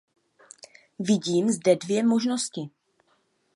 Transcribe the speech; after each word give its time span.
Vidím 0.99 1.49
zde 1.49 1.75
dvě 1.75 2.03
možnosti. 2.03 2.61